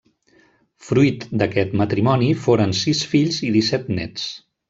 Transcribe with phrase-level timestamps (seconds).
[0.85, 4.27] Fruit d'aquest matrimoni foren sis fills i disset néts.